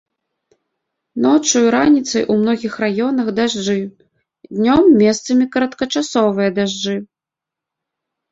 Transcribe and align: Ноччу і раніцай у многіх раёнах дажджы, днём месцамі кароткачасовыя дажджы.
Ноччу 1.25 1.57
і 1.65 1.67
раніцай 1.75 2.23
у 2.35 2.37
многіх 2.39 2.73
раёнах 2.83 3.27
дажджы, 3.39 3.77
днём 4.59 4.83
месцамі 5.03 5.45
кароткачасовыя 5.57 6.49
дажджы. 6.59 6.97